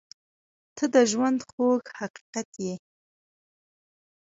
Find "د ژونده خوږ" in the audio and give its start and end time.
0.93-1.83